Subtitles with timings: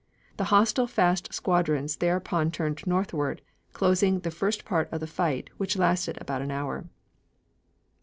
[0.37, 5.77] The hostile fast squadrons thereupon turned northward, closing the first part of the fight, which
[5.77, 6.85] lasted about an hour.